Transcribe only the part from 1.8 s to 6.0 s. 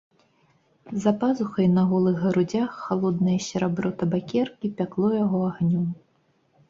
голых грудзях халоднае серабро табакеркі пякло яго агнём.